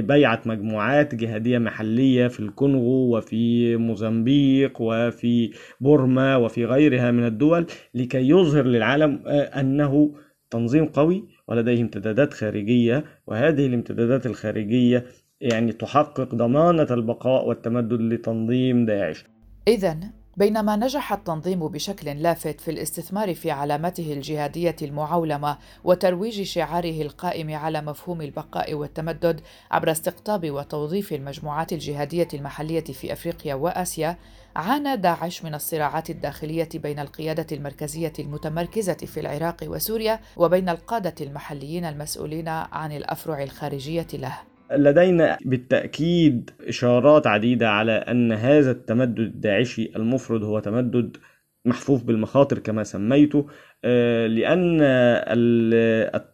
بيعة 0.08 0.42
مجموعات 0.46 1.16
جهادية 1.16 1.58
محلية 1.58 2.28
في 2.28 2.40
الكونغو 2.40 3.18
وفي 3.18 3.76
موزمبيق 3.76 4.82
وفي 4.82 5.52
بورما 5.82 6.36
وفي 6.36 6.66
غيرها 6.66 7.12
من 7.12 7.26
الدول 7.26 7.66
لكي 7.94 8.30
يظهر 8.30 8.66
للعالم 8.66 9.24
آه، 9.28 9.60
أنه 9.60 10.16
تنظيم 10.50 10.86
قوي 10.86 11.24
ولديه 11.48 11.82
امتدادات 11.82 12.34
خارجية. 12.34 13.06
وهذه 13.28 13.66
الامتدادات 13.66 14.26
الخارجية 14.26 15.06
يعني 15.42 15.72
تحقق 15.72 16.36
ضمانة 16.36 16.88
البقاء 16.92 17.48
والتمدد 17.48 18.02
لتنظيم 18.02 18.86
داعش. 18.86 19.26
إذا 19.68 19.98
بينما 20.38 20.76
نجح 20.76 21.14
التنظيم 21.14 21.68
بشكل 21.68 22.22
لافت 22.22 22.62
في 22.62 22.72
الاستثمار 22.72 23.36
في 23.36 23.52
علامته 23.52 24.14
الجهادية 24.14 24.76
المعولمة 24.82 25.58
وترويج 25.84 26.42
شعاره 26.42 27.02
القائم 27.02 27.56
على 27.56 27.82
مفهوم 27.82 28.22
البقاء 28.22 28.74
والتمدد 28.74 29.42
عبر 29.72 29.92
استقطاب 29.92 30.52
وتوظيف 30.52 31.14
المجموعات 31.14 31.74
الجهادية 31.74 32.28
المحلية 32.34 32.84
في 32.84 33.14
أفريقيا 33.14 33.56
وآسيا 33.56 34.18
عانى 34.56 34.98
داعش 34.98 35.44
من 35.44 35.56
الصراعات 35.56 36.10
الداخلية 36.10 36.70
بين 36.74 37.00
القيادة 37.00 37.48
المركزية 37.52 38.14
المتمركزة 38.20 38.94
في 38.94 39.20
العراق 39.20 39.58
وسوريا 39.64 40.20
وبين 40.38 40.70
القادة 40.70 41.16
المحليين 41.22 41.86
المسؤولين 41.86 42.48
عن 42.48 42.92
الأفرع 42.92 43.44
الخارجية 43.44 44.08
له. 44.14 44.51
لدينا 44.76 45.38
بالتأكيد 45.46 46.50
إشارات 46.68 47.28
عديدة 47.28 47.70
على 47.70 47.92
أن 47.92 48.32
هذا 48.32 48.72
التمدد 48.72 49.20
الداعشي 49.20 49.92
المفرد 49.96 50.44
هو 50.44 50.60
تمدد 50.60 51.18
محفوف 51.66 52.04
بالمخاطر 52.04 52.60
كما 52.60 52.84
سميته 52.84 53.48
آه، 53.84 54.28
لأن 54.28 54.80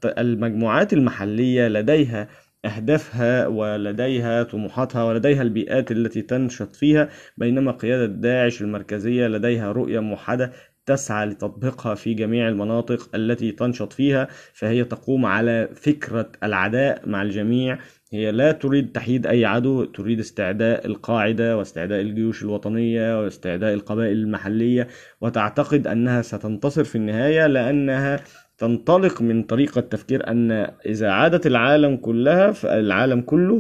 المجموعات 0.06 0.94
المحلية 0.94 1.68
لديها 1.68 2.28
أهدافها 2.66 3.48
ولديها 3.48 4.44
طموحاتها 4.44 5.04
ولديها 5.04 5.42
البيئات 5.42 5.92
التي 5.92 6.22
تنشط 6.22 6.76
فيها 6.76 7.10
بينما 7.38 7.72
قيادة 7.72 8.06
داعش 8.06 8.62
المركزية 8.62 9.28
لديها 9.28 9.72
رؤية 9.72 10.00
موحدة 10.00 10.52
تسعى 10.86 11.26
لتطبيقها 11.26 11.96
في 11.96 12.14
جميع 12.14 12.48
المناطق 12.48 13.16
التي 13.16 13.52
تنشط 13.52 13.94
فيها 13.94 14.28
فهي 14.54 14.84
تقوم 14.84 15.26
على 15.26 15.70
فكرة 15.76 16.32
العداء 16.44 17.10
مع 17.10 17.22
الجميع 17.22 17.80
هي 18.14 18.32
لا 18.32 18.52
تريد 18.52 18.92
تحييد 18.92 19.28
أي 19.28 19.46
عدو 19.46 19.84
تريد 19.86 20.20
استعداء 20.20 20.86
القاعدة 20.86 21.58
واستعداء 21.58 22.02
الجيوش 22.02 22.44
الوطنية 22.44 23.22
واستعداء 23.24 23.74
القبائل 23.74 24.18
المحلية 24.18 24.88
وتعتقد 25.22 25.88
أنها 25.88 26.22
ستنتصر 26.22 26.84
في 26.84 26.96
النهاية 26.96 27.48
لأنها 27.48 28.20
تنطلق 28.58 29.22
من 29.22 29.44
طريقة 29.44 29.82
تفكير 29.82 30.28
أن 30.28 30.52
إذا 30.86 31.10
عادت 31.10 31.48
العالم 31.48 31.98
كلها 31.98 32.54
العالم 32.64 33.22
كله 33.22 33.60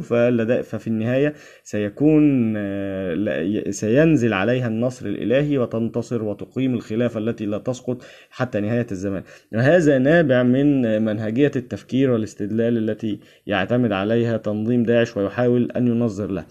ففي 0.62 0.88
النهاية 0.88 1.34
سيكون 1.64 2.54
آه، 2.58 3.70
سينزل 3.70 4.34
عليها 4.34 4.68
النصر 4.68 5.06
الإلهي 5.06 5.58
وتنتصر 5.58 6.24
وتقيم 6.24 6.74
الخلافة 6.74 7.20
التي 7.20 7.46
لا 7.46 7.58
تسقط 7.58 8.04
حتى 8.30 8.60
نهاية 8.60 8.88
الزمان. 8.92 9.24
وهذا 9.54 9.98
نابع 9.98 10.44
من 10.44 11.02
منهجية 11.06 11.52
التفكير 11.56 12.12
والاستدلال 12.12 12.90
التي 12.90 13.20
يعتمد 13.48 13.92
عليها 13.92 14.38
تنظيم 14.38 14.84
داعش 14.84 15.18
ويحاول 15.18 15.72
أن 15.72 15.88
ينظر 15.88 16.32
له 16.32 16.46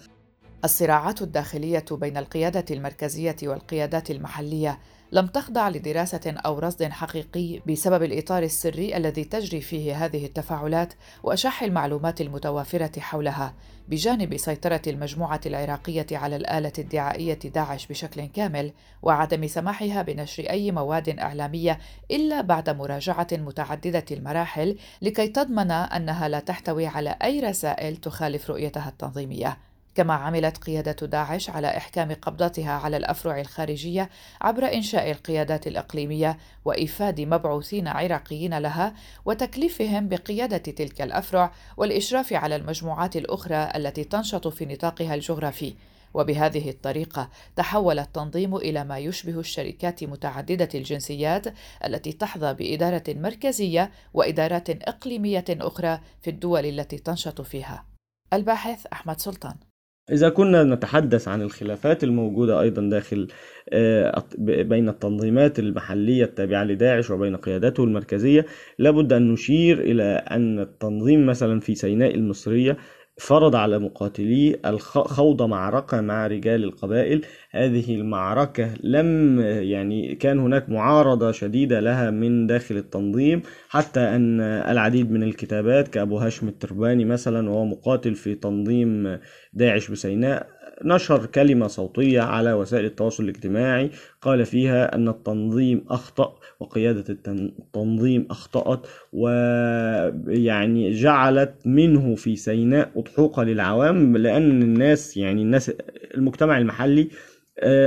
الصراعات 0.63 1.21
الداخلية 1.21 1.85
بين 1.91 2.17
القيادة 2.17 2.65
المركزية 2.71 3.35
والقيادات 3.43 4.11
المحلية 4.11 4.77
لم 5.11 5.27
تخضع 5.27 5.69
لدراسة 5.69 6.35
أو 6.45 6.59
رصد 6.59 6.83
حقيقي 6.83 7.59
بسبب 7.67 8.03
الإطار 8.03 8.43
السري 8.43 8.97
الذي 8.97 9.23
تجري 9.23 9.61
فيه 9.61 10.05
هذه 10.05 10.25
التفاعلات 10.25 10.93
وأشح 11.23 11.63
المعلومات 11.63 12.21
المتوافرة 12.21 12.99
حولها 12.99 13.53
بجانب 13.87 14.37
سيطرة 14.37 14.81
المجموعة 14.87 15.41
العراقية 15.45 16.05
على 16.11 16.35
الآلة 16.35 16.71
الدعائية 16.79 17.33
داعش 17.33 17.87
بشكل 17.87 18.25
كامل 18.25 18.73
وعدم 19.01 19.47
سماحها 19.47 20.01
بنشر 20.01 20.49
أي 20.49 20.71
مواد 20.71 21.19
إعلامية 21.19 21.79
إلا 22.11 22.41
بعد 22.41 22.69
مراجعة 22.69 23.27
متعددة 23.31 24.05
المراحل 24.11 24.77
لكي 25.01 25.27
تضمن 25.27 25.71
أنها 25.71 26.27
لا 26.27 26.39
تحتوي 26.39 26.87
على 26.87 27.15
أي 27.23 27.39
رسائل 27.39 27.97
تخالف 27.97 28.49
رؤيتها 28.49 28.89
التنظيمية. 28.89 29.57
كما 29.97 30.13
عملت 30.13 30.57
قيادة 30.57 31.07
داعش 31.07 31.49
على 31.49 31.77
إحكام 31.77 32.13
قبضتها 32.13 32.71
على 32.71 32.97
الأفرع 32.97 33.39
الخارجية 33.39 34.09
عبر 34.41 34.73
إنشاء 34.73 35.11
القيادات 35.11 35.67
الإقليمية 35.67 36.37
وإيفاد 36.65 37.21
مبعوثين 37.21 37.87
عراقيين 37.87 38.57
لها 38.57 38.93
وتكليفهم 39.25 40.07
بقيادة 40.07 40.57
تلك 40.57 41.01
الأفرع 41.01 41.51
والإشراف 41.77 42.33
على 42.33 42.55
المجموعات 42.55 43.15
الأخرى 43.15 43.71
التي 43.75 44.03
تنشط 44.03 44.47
في 44.47 44.65
نطاقها 44.65 45.15
الجغرافي. 45.15 45.73
وبهذه 46.13 46.69
الطريقة 46.69 47.29
تحول 47.55 47.99
التنظيم 47.99 48.55
إلى 48.55 48.83
ما 48.83 48.97
يشبه 48.97 49.39
الشركات 49.39 50.03
متعددة 50.03 50.69
الجنسيات 50.75 51.47
التي 51.85 52.11
تحظى 52.13 52.53
بإدارة 52.53 53.03
مركزية 53.07 53.91
وإدارات 54.13 54.69
إقليمية 54.69 55.45
أخرى 55.49 55.99
في 56.21 56.29
الدول 56.29 56.65
التي 56.65 56.97
تنشط 56.97 57.41
فيها. 57.41 57.85
الباحث 58.33 58.85
أحمد 58.85 59.19
سلطان 59.19 59.66
إذا 60.11 60.29
كنا 60.29 60.63
نتحدث 60.63 61.27
عن 61.27 61.41
الخلافات 61.41 62.03
الموجودة 62.03 62.61
أيضا 62.61 62.81
داخل 62.81 63.27
آه، 63.69 64.23
بين 64.39 64.89
التنظيمات 64.89 65.59
المحلية 65.59 66.23
التابعة 66.23 66.63
لداعش 66.63 67.11
وبين 67.11 67.35
قيادته 67.35 67.83
المركزية 67.83 68.45
لابد 68.79 69.13
أن 69.13 69.31
نشير 69.31 69.79
إلى 69.79 70.03
أن 70.03 70.59
التنظيم 70.59 71.25
مثلا 71.25 71.59
في 71.59 71.75
سيناء 71.75 72.15
المصرية 72.15 72.77
فرض 73.17 73.55
على 73.55 73.79
مقاتليه 73.79 74.61
خوض 74.79 75.41
معركة 75.41 76.01
مع 76.01 76.27
رجال 76.27 76.63
القبائل 76.63 77.25
هذه 77.57 77.95
المعركة 77.95 78.69
لم 78.83 79.39
يعني 79.41 80.15
كان 80.15 80.39
هناك 80.39 80.69
معارضة 80.69 81.31
شديدة 81.31 81.79
لها 81.79 82.11
من 82.11 82.47
داخل 82.47 82.77
التنظيم 82.77 83.41
حتى 83.69 83.99
أن 83.99 84.41
العديد 84.41 85.11
من 85.11 85.23
الكتابات 85.23 85.87
كأبو 85.87 86.17
هاشم 86.17 86.47
الترباني 86.47 87.05
مثلا 87.05 87.49
وهو 87.49 87.65
مقاتل 87.65 88.15
في 88.15 88.35
تنظيم 88.35 89.17
داعش 89.53 89.91
بسيناء 89.91 90.57
نشر 90.83 91.25
كلمة 91.25 91.67
صوتية 91.67 92.21
على 92.21 92.53
وسائل 92.53 92.85
التواصل 92.85 93.23
الاجتماعي 93.23 93.91
قال 94.21 94.45
فيها 94.45 94.95
أن 94.95 95.07
التنظيم 95.07 95.85
أخطأ 95.89 96.39
وقيادة 96.59 97.03
التنظيم 97.09 98.27
أخطأت 98.29 98.87
ويعني 99.13 100.91
جعلت 100.91 101.53
منه 101.65 102.15
في 102.15 102.35
سيناء 102.35 102.91
أضحوكة 102.95 103.43
للعوام 103.43 104.17
لأن 104.17 104.61
الناس 104.61 105.17
يعني 105.17 105.41
الناس 105.41 105.71
المجتمع 106.15 106.57
المحلي 106.57 107.09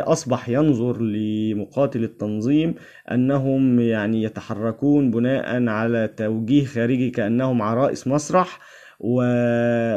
أصبح 0.04 0.48
ينظر 0.48 1.02
لمقاتل 1.02 2.04
التنظيم 2.04 2.74
أنهم 3.12 3.80
يعني 3.80 4.22
يتحركون 4.22 5.10
بناء 5.10 5.66
على 5.68 6.08
توجيه 6.16 6.64
خارجي 6.64 7.10
كأنهم 7.10 7.62
عرائس 7.62 8.06
مسرح. 8.06 8.58
و... 9.00 9.22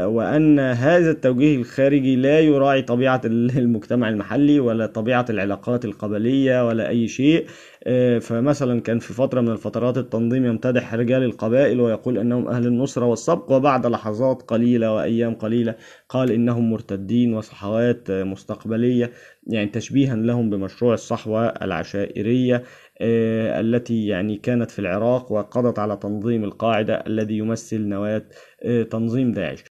وأن 0.05 0.59
هذا 0.59 1.11
التوجيه 1.11 1.57
الخارجي 1.57 2.15
لا 2.15 2.39
يراعي 2.39 2.81
طبيعة 2.81 3.21
المجتمع 3.25 4.09
المحلي 4.09 4.59
ولا 4.59 4.85
طبيعة 4.85 5.25
العلاقات 5.29 5.85
القبلية 5.85 6.67
ولا 6.67 6.89
أي 6.89 7.07
شيء. 7.07 7.45
آه، 7.83 8.19
فمثلا 8.19 8.81
كان 8.81 8.99
في 8.99 9.13
فترة 9.13 9.41
من 9.41 9.49
الفترات 9.49 9.97
التنظيم 9.97 10.45
يمتدح 10.45 10.93
رجال 10.93 11.23
القبائل 11.23 11.81
ويقول 11.81 12.17
أنهم 12.17 12.47
أهل 12.47 12.67
النصرة 12.67 13.05
والسبق 13.05 13.51
وبعد 13.51 13.85
لحظات 13.85 14.41
قليلة 14.41 14.93
وأيام 14.93 15.35
قليلة 15.35 15.75
قال 16.09 16.31
إنهم 16.31 16.69
مرتدين 16.71 17.33
وصحوات 17.33 18.11
مستقبلية 18.11 19.11
يعني 19.47 19.69
تشبيها 19.69 20.15
لهم 20.15 20.49
بمشروع 20.49 20.93
الصحوة 20.93 21.47
العشائرية. 21.47 22.63
التي 23.03 24.07
يعني 24.07 24.37
كانت 24.37 24.71
في 24.71 24.79
العراق 24.79 25.31
وقضت 25.31 25.79
على 25.79 25.97
تنظيم 25.97 26.43
القاعدة 26.43 27.03
الذي 27.07 27.37
يمثل 27.37 27.81
نواة 27.81 28.25
آه، 28.63 28.83
تنظيم 28.83 29.31
داعش. 29.31 29.63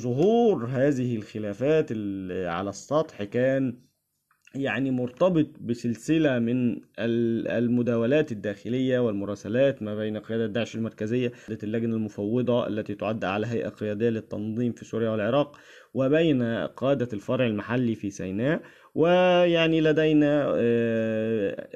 ظهور 0.00 0.66
هذه 0.66 1.16
الخلافات 1.16 1.92
على 2.46 2.70
السطح 2.70 3.22
كان 3.22 3.90
يعني 4.54 4.90
مرتبط 4.90 5.46
بسلسلة 5.60 6.38
من 6.38 6.80
المداولات 6.98 8.32
الداخلية 8.32 8.98
والمراسلات 8.98 9.82
ما 9.82 9.94
بين 9.94 10.16
قيادة 10.18 10.46
داعش 10.46 10.74
المركزية 10.74 11.32
اللجنة 11.50 11.96
المفوضة 11.96 12.66
التي 12.66 12.94
تعد 12.94 13.24
على 13.24 13.46
هيئة 13.46 13.68
قيادية 13.68 14.08
للتنظيم 14.08 14.72
في 14.72 14.84
سوريا 14.84 15.10
والعراق 15.10 15.56
وبين 15.94 16.42
قادة 16.66 17.08
الفرع 17.12 17.46
المحلي 17.46 17.94
في 17.94 18.10
سيناء. 18.10 18.62
ويعني 18.94 19.80
لدينا 19.80 20.52
آه، 20.56 21.70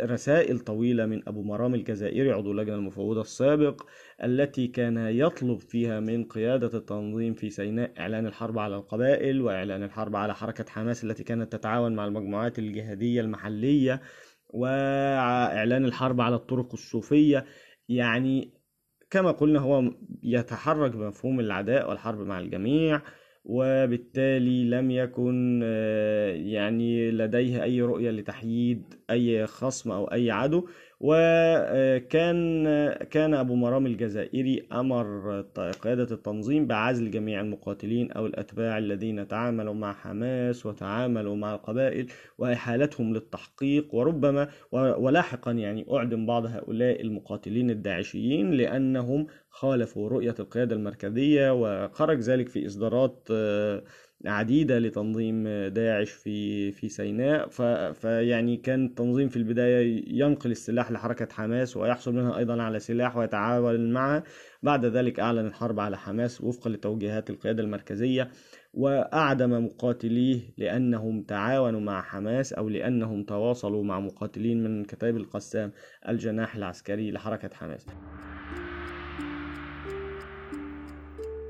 رسائل 0.00 0.58
طويلة 0.58 1.06
من 1.06 1.28
أبو 1.28 1.42
مرام 1.42 1.74
الجزائري 1.74 2.32
عضو 2.32 2.52
اللجنة 2.52 2.74
المفوضة 2.74 3.20
السابق 3.20 3.82
التي 4.24 4.66
كان 4.66 4.96
يطلب 4.96 5.60
فيها 5.60 6.00
من 6.00 6.24
قيادة 6.24 6.78
التنظيم 6.78 7.34
في 7.34 7.50
سيناء 7.50 7.92
إعلان 7.98 8.26
الحرب 8.26 8.58
على 8.58 8.76
القبائل 8.76 9.42
وإعلان 9.42 9.82
الحرب 9.82 10.16
على 10.16 10.34
حركة 10.34 10.64
حماس 10.68 11.04
التي 11.04 11.24
كانت 11.24 11.52
تتعاون 11.52 11.94
مع 11.96 12.04
المجموعات 12.06 12.58
الجهادية 12.58 13.20
المحلية 13.20 14.02
وإعلان 14.50 15.84
الحرب 15.84 16.20
على 16.20 16.36
الطرق 16.36 16.72
الصوفية. 16.72 17.44
يعني 17.88 18.52
كما 19.10 19.30
قلنا 19.30 19.60
هو 19.60 19.92
يتحرك 20.22 20.90
بمفهوم 20.90 21.40
العداء 21.40 21.90
والحرب 21.90 22.18
مع 22.18 22.38
الجميع. 22.40 23.02
وبالتالي 23.46 24.64
لم 24.64 24.90
يكن 24.90 25.60
آه، 25.64 26.30
يعني 26.32 27.10
لديه 27.10 27.62
أي 27.62 27.82
رؤية 27.82 28.10
لتحييد 28.10 28.94
أي 29.10 29.46
خصم 29.46 29.90
أو 29.90 30.04
أي 30.04 30.30
عدو 30.30 30.68
وكان 31.00 32.64
كان 33.10 33.34
أبو 33.34 33.54
مرام 33.54 33.86
الجزائري 33.86 34.66
أمر 34.72 35.40
قيادة 35.82 36.14
التنظيم 36.14 36.66
بعزل 36.66 37.10
جميع 37.10 37.40
المقاتلين 37.40 38.12
أو 38.12 38.26
الأتباع 38.26 38.78
الذين 38.78 39.28
تعاملوا 39.28 39.74
مع 39.74 39.92
حماس 39.92 40.66
وتعاملوا 40.66 41.36
مع 41.36 41.54
القبائل 41.54 42.06
وإحالتهم 42.38 43.14
للتحقيق 43.14 43.94
وربما 43.94 44.48
ولاحقا 44.72 45.52
يعني 45.52 45.86
أعدم 45.92 46.26
بعض 46.26 46.46
هؤلاء 46.46 47.00
المقاتلين 47.00 47.70
الداعشيين 47.70 48.50
لأنهم 48.50 49.26
خالفوا 49.50 50.08
رؤية 50.08 50.34
القيادة 50.40 50.76
المركزية 50.76 51.52
وخرج 51.52 52.18
ذلك 52.18 52.48
في 52.48 52.66
إصدارات 52.66 53.28
عديدة 54.24 54.78
لتنظيم 54.78 55.48
داعش 55.68 56.10
في 56.10 56.72
في 56.72 56.88
سيناء. 56.88 57.48
فيعني 57.92 58.56
كان 58.56 58.84
التنظيم 58.86 59.28
في 59.28 59.36
البداية 59.36 60.04
ينقل 60.20 60.50
السلاح 60.50 60.92
لحركة 60.92 61.28
حماس 61.34 61.76
ويحصل 61.76 62.14
منها 62.14 62.38
أيضا 62.38 62.62
على 62.62 62.78
سلاح 62.78 63.16
ويتعاون 63.16 63.92
معها 63.92 64.22
بعد 64.62 64.84
ذلك 64.84 65.20
أعلن 65.20 65.46
الحرب 65.46 65.80
على 65.80 65.98
حماس 65.98 66.40
وفقا 66.40 66.70
لتوجيهات 66.70 67.30
القيادة 67.30 67.62
المركزية 67.62 68.30
وأعدم 68.74 69.64
مقاتليه 69.64 70.40
لأنهم 70.58 71.22
تعاونوا 71.22 71.80
مع 71.80 72.02
حماس 72.02 72.52
أو 72.52 72.68
لأنهم 72.68 73.24
تواصلوا 73.24 73.84
مع 73.84 74.00
مقاتلين 74.00 74.64
من 74.64 74.84
كتائب 74.84 75.16
القسام 75.16 75.72
الجناح 76.08 76.56
العسكري 76.56 77.10
لحركة 77.10 77.50
حماس. 77.54 77.86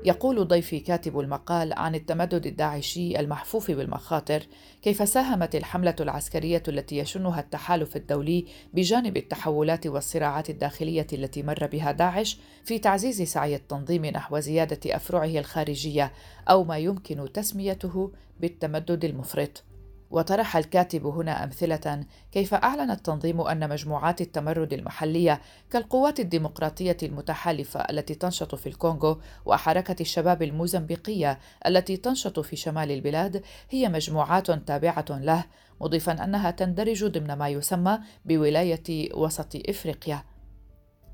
يقول 0.07 0.47
ضيفي 0.47 0.79
كاتب 0.79 1.19
المقال 1.19 1.73
عن 1.73 1.95
التمدد 1.95 2.45
الداعشي 2.45 3.19
المحفوف 3.19 3.71
بالمخاطر 3.71 4.43
كيف 4.81 5.09
ساهمت 5.09 5.55
الحملة 5.55 5.95
العسكرية 5.99 6.63
التي 6.67 6.97
يشنها 6.97 7.39
التحالف 7.39 7.95
الدولي 7.95 8.45
بجانب 8.73 9.17
التحولات 9.17 9.87
والصراعات 9.87 10.49
الداخلية 10.49 11.07
التي 11.13 11.43
مر 11.43 11.67
بها 11.67 11.91
داعش 11.91 12.37
في 12.63 12.79
تعزيز 12.79 13.21
سعي 13.21 13.55
التنظيم 13.55 14.05
نحو 14.05 14.39
زيادة 14.39 14.95
أفرعه 14.95 15.39
الخارجية 15.39 16.11
أو 16.49 16.63
ما 16.63 16.77
يمكن 16.77 17.31
تسميته 17.33 18.11
بالتمدد 18.39 19.05
المفرط. 19.05 19.63
وطرح 20.11 20.57
الكاتب 20.57 21.05
هنا 21.05 21.43
أمثلة 21.43 22.03
كيف 22.31 22.53
أعلن 22.53 22.91
التنظيم 22.91 23.41
أن 23.41 23.69
مجموعات 23.69 24.21
التمرد 24.21 24.73
المحلية 24.73 25.41
كالقوات 25.71 26.19
الديمقراطية 26.19 26.97
المتحالفة 27.03 27.79
التي 27.79 28.15
تنشط 28.15 28.55
في 28.55 28.69
الكونغو 28.69 29.21
وحركة 29.45 29.95
الشباب 30.01 30.43
الموزمبيقية 30.43 31.39
التي 31.65 31.97
تنشط 31.97 32.39
في 32.39 32.55
شمال 32.55 32.91
البلاد 32.91 33.43
هي 33.69 33.89
مجموعات 33.89 34.51
تابعة 34.51 35.05
له 35.09 35.45
مضيفا 35.81 36.23
أنها 36.23 36.51
تندرج 36.51 37.05
ضمن 37.05 37.33
ما 37.33 37.49
يسمى 37.49 37.99
بولاية 38.25 39.13
وسط 39.13 39.55
إفريقيا. 39.69 40.23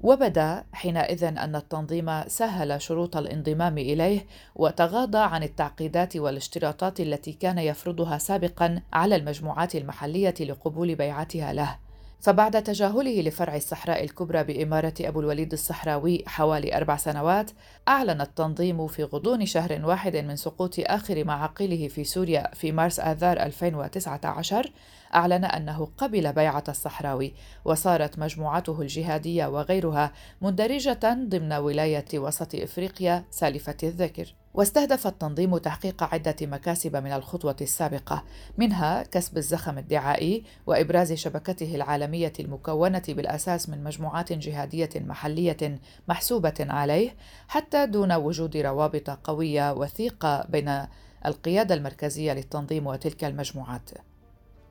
وبدا 0.03 0.63
حينئذ 0.73 1.23
أن 1.23 1.55
التنظيم 1.55 2.27
سهل 2.27 2.81
شروط 2.81 3.17
الانضمام 3.17 3.77
إليه 3.77 4.25
وتغاضى 4.55 5.17
عن 5.17 5.43
التعقيدات 5.43 6.17
والاشتراطات 6.17 6.99
التي 6.99 7.33
كان 7.33 7.57
يفرضها 7.57 8.17
سابقا 8.17 8.81
على 8.93 9.15
المجموعات 9.15 9.75
المحلية 9.75 10.33
لقبول 10.41 10.95
بيعتها 10.95 11.53
له. 11.53 11.77
فبعد 12.21 12.63
تجاهله 12.63 13.21
لفرع 13.21 13.55
الصحراء 13.55 14.03
الكبرى 14.03 14.43
بإمارة 14.43 14.93
أبو 15.01 15.19
الوليد 15.19 15.53
الصحراوي 15.53 16.23
حوالي 16.27 16.77
أربع 16.77 16.97
سنوات، 16.97 17.51
أعلن 17.87 18.21
التنظيم 18.21 18.87
في 18.87 19.03
غضون 19.03 19.45
شهر 19.45 19.81
واحد 19.85 20.15
من 20.15 20.35
سقوط 20.35 20.75
آخر 20.79 21.23
معاقله 21.23 21.87
في 21.87 22.03
سوريا 22.03 22.51
في 22.53 22.71
مارس 22.71 22.99
آذار 22.99 23.37
2019 23.39 24.71
أعلن 25.15 25.45
أنه 25.45 25.87
قبل 25.97 26.33
بيعة 26.33 26.63
الصحراوي 26.69 27.33
وصارت 27.65 28.19
مجموعته 28.19 28.81
الجهادية 28.81 29.45
وغيرها 29.45 30.11
مندرجة 30.41 30.99
ضمن 31.03 31.53
ولاية 31.53 32.05
وسط 32.13 32.55
إفريقيا 32.55 33.23
سالفة 33.31 33.77
الذكر. 33.83 34.33
واستهدف 34.53 35.07
التنظيم 35.07 35.57
تحقيق 35.57 36.03
عدة 36.03 36.35
مكاسب 36.41 36.95
من 36.95 37.11
الخطوة 37.11 37.55
السابقة 37.61 38.23
منها 38.57 39.03
كسب 39.03 39.37
الزخم 39.37 39.77
الدعائي 39.77 40.43
وإبراز 40.67 41.13
شبكته 41.13 41.75
العالمية 41.75 42.33
المكونة 42.39 43.03
بالأساس 43.07 43.69
من 43.69 43.83
مجموعات 43.83 44.33
جهادية 44.33 44.89
محلية 44.95 45.79
محسوبة 46.07 46.53
عليه 46.59 47.15
حتى 47.47 47.85
دون 47.85 48.13
وجود 48.13 48.57
روابط 48.57 49.09
قوية 49.09 49.73
وثيقة 49.73 50.45
بين 50.49 50.85
القيادة 51.25 51.75
المركزية 51.75 52.33
للتنظيم 52.33 52.87
وتلك 52.87 53.23
المجموعات. 53.23 53.89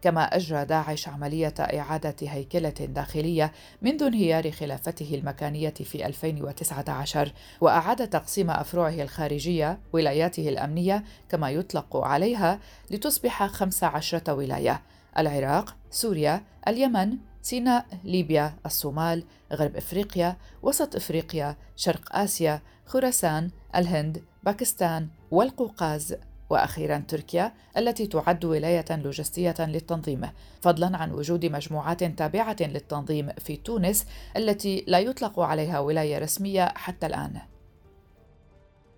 كما 0.02 0.36
أجرى 0.36 0.64
داعش 0.64 1.08
عملية 1.08 1.54
إعادة 1.58 2.16
هيكلة 2.22 2.68
داخلية 2.68 3.52
منذ 3.82 4.02
انهيار 4.02 4.50
خلافته 4.50 5.14
المكانية 5.14 5.74
في 5.74 6.06
2019 6.06 7.32
وأعاد 7.60 8.08
تقسيم 8.08 8.50
أفرعه 8.50 9.02
الخارجية 9.02 9.78
ولاياته 9.92 10.48
الأمنية 10.48 11.04
كما 11.28 11.50
يطلق 11.50 11.96
عليها 11.96 12.60
لتصبح 12.90 13.46
15 13.46 14.22
ولاية 14.28 14.82
العراق، 15.18 15.76
سوريا، 15.90 16.42
اليمن، 16.68 17.16
سيناء، 17.42 17.86
ليبيا، 18.04 18.54
الصومال، 18.66 19.24
غرب 19.52 19.76
إفريقيا، 19.76 20.36
وسط 20.62 20.96
إفريقيا، 20.96 21.56
شرق 21.76 22.16
آسيا، 22.16 22.60
خراسان، 22.86 23.50
الهند، 23.76 24.22
باكستان 24.42 25.08
والقوقاز. 25.30 26.16
وأخيرا 26.52 27.04
تركيا 27.08 27.52
التي 27.76 28.06
تعد 28.06 28.44
ولاية 28.44 28.84
لوجستية 28.90 29.54
للتنظيم 29.58 30.28
فضلا 30.60 30.96
عن 30.96 31.12
وجود 31.12 31.46
مجموعات 31.46 32.04
تابعة 32.04 32.56
للتنظيم 32.60 33.28
في 33.38 33.56
تونس 33.56 34.06
التي 34.36 34.84
لا 34.86 34.98
يطلق 34.98 35.40
عليها 35.40 35.78
ولاية 35.78 36.18
رسمية 36.18 36.72
حتى 36.76 37.06
الآن. 37.06 37.38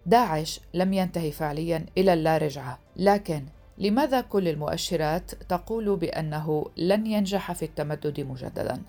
داعش 0.06 0.60
لم 0.74 0.92
ينتهي 0.92 1.32
فعليا 1.32 1.86
إلى 1.98 2.12
اللا 2.12 2.38
رجعه 2.38 2.78
لكن 2.96 3.46
لماذا 3.78 4.20
كل 4.20 4.48
المؤشرات 4.48 5.30
تقول 5.30 5.96
بأنه 5.96 6.66
لن 6.76 7.06
ينجح 7.06 7.52
في 7.52 7.64
التمدد 7.64 8.20
مجددا؟ 8.20 8.82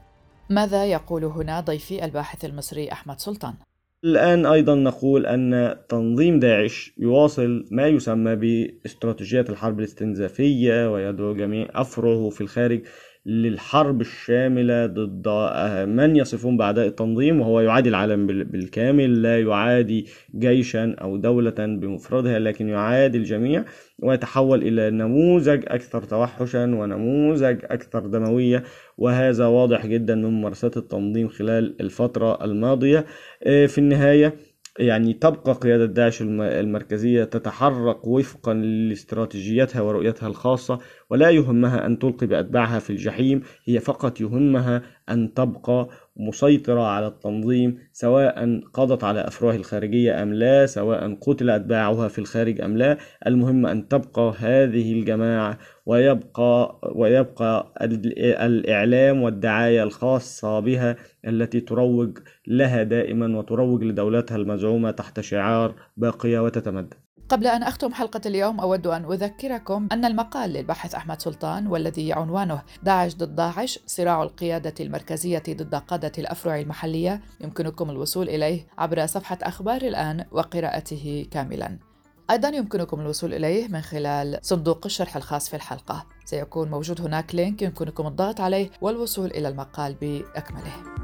ماذا 0.50 0.86
يقول 0.86 1.26
هنا 1.26 1.60
ضيفي 1.60 2.06
الباحث 2.06 2.46
المصري 2.46 2.92
أحمد 2.92 3.20
سلطان؟ 3.20 3.54
الآن 4.06 4.46
أيضا 4.46 4.76
نقول 4.76 5.26
أن 5.26 5.76
تنظيم 5.90 6.40
داعش 6.40 6.94
يواصل 6.98 7.66
ما 7.72 7.88
يسمى 7.88 8.36
باستراتيجية 8.36 9.46
الحرب 9.50 9.80
الاستنزافية 9.80 10.94
ويدعو 10.94 11.34
جميع 11.34 11.68
أفرعه 11.74 12.30
في 12.30 12.42
الخارج 12.42 12.82
للحرب 13.26 14.02
الشاملة 14.02 14.86
ضد 14.86 15.28
من 15.90 16.16
يصفون 16.16 16.58
بأعداء 16.58 16.88
التنظيم 16.88 17.42
وهو 17.42 17.60
يعادي 17.60 17.90
العالم 17.90 18.28
بالكامل 18.28 19.22
لا 19.22 19.42
يعادي 19.42 20.06
جيشا 20.36 20.96
أو 21.02 21.18
دولة 21.18 21.56
بمفردها 21.60 22.40
لكن 22.40 22.70
يعادي 22.70 23.18
الجميع 23.18 23.66
ويتحول 24.04 24.62
إلى 24.62 24.90
نموذج 24.90 25.64
أكثر 25.68 26.04
توحشا 26.04 26.64
ونموذج 26.64 27.58
أكثر 27.64 28.00
دموية. 28.08 28.64
وهذا 28.98 29.46
واضح 29.46 29.86
جدا 29.86 30.16
من 30.16 30.26
ممارسات 30.26 30.78
التنظيم 30.78 31.28
خلال 31.28 31.82
الفترة 31.82 32.44
الماضية. 32.44 33.06
آه، 33.44 33.66
في 33.66 33.78
النهاية 33.78 34.34
يعني 34.80 35.14
تبقى 35.14 35.54
قيادة 35.54 35.86
داعش 35.86 36.22
المركزية 36.22 37.24
تتحرك 37.24 38.08
وفقا 38.08 38.54
لاستراتيجيتها 38.54 39.82
ورؤيتها 39.82 40.28
الخاصة 40.28 40.80
ولا 41.10 41.30
يهمها 41.30 41.86
أن 41.86 42.00
تلقي 42.00 42.28
بأتباعها 42.28 42.80
في 42.80 42.90
الجحيم 42.90 43.42
هي 43.66 43.80
فقط 43.80 44.22
يهمها 44.22 44.82
أن 45.10 45.34
تبقى 45.34 45.90
مسيطرة 46.18 46.82
على 46.82 47.08
التنظيم 47.08 47.78
سواء 47.94 48.60
قضت 48.74 49.04
على 49.04 49.28
أفراه 49.28 49.56
الخارجية 49.56 50.24
أم 50.24 50.34
لا 50.34 50.66
سواء 50.66 51.14
قتل 51.22 51.50
أتباعها 51.50 52.08
في 52.08 52.20
الخارج 52.20 52.62
أم 52.62 52.78
لا. 52.78 52.98
المهم 53.28 53.66
أن 53.66 53.88
تبقى 53.88 54.34
هذه 54.38 54.94
الجماعة 54.94 55.58
ويبقى 55.86 56.80
ويبقى 56.96 57.74
الإعلام 58.46 59.22
والدعاية 59.22 59.84
الخاصة 59.84 60.60
بها 60.60 60.96
التي 61.28 61.60
تروج 61.60 62.18
لها 62.48 62.84
دائما 62.84 63.38
وتروج 63.38 63.84
لدولتها 63.84 64.36
المزعومة 64.36 64.92
تحت 64.92 65.20
شعار 65.20 65.76
باقية 65.98 66.40
وتتمدد. 66.40 67.05
قبل 67.30 67.48
أن 67.48 67.64
أختم 67.64 67.94
حلقة 67.94 68.22
اليوم 68.26 68.60
أود 68.60 68.88
أن 68.88 69.06
أذكركم 69.06 69.88
أن 69.92 70.06
المقال 70.06 70.50
للباحث 70.50 70.96
أحمد 70.96 71.22
سلطان 71.22 71.68
والذي 71.68 72.14
عنوانه 72.14 72.62
داعش 72.84 73.16
ضد 73.16 73.36
داعش 73.36 73.80
صراع 73.88 74.24
القيادة 74.24 74.74
المركزية 74.80 75.44
ضد 75.50 75.76
قادة 75.76 76.12
الأفرع 76.18 76.60
المحلية. 76.60 77.22
يمكنكم 77.42 77.90
الوصول 77.90 78.30
إليه 78.30 78.68
عبر 78.78 79.06
صفحة 79.06 79.38
أخبار 79.42 79.82
الآن 79.82 80.26
وقراءته 80.32 81.28
كاملا. 81.32 81.78
أيضا 82.30 82.50
يمكنكم 82.50 83.02
الوصول 83.02 83.34
إليه 83.34 83.68
من 83.68 83.82
خلال 83.82 84.40
صندوق 84.42 84.82
الشرح 84.86 85.16
الخاص 85.16 85.50
في 85.50 85.56
الحلقة. 85.56 86.06
سيكون 86.26 86.70
موجود 86.70 87.02
هناك 87.02 87.36
لينك 87.36 87.62
يمكنكم 87.62 88.08
الضغط 88.08 88.42
عليه 88.42 88.70
والوصول 88.82 89.26
إلى 89.26 89.48
المقال 89.48 89.94
بأكمله. 89.94 90.95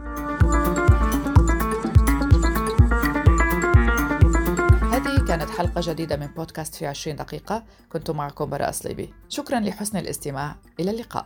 حلقة 5.61 5.81
جديدة 5.83 6.17
من 6.17 6.27
بودكاست 6.27 6.75
في 6.75 6.87
20 6.87 7.15
دقيقة. 7.15 7.63
كنت 7.91 8.11
معكم 8.11 8.49
براء 8.49 8.71
صليبي 8.71 9.13
شكرا 9.29 9.59
لحسن 9.59 9.97
الاستماع. 9.97 10.55
إلى 10.79 10.91
اللقاء. 10.91 11.25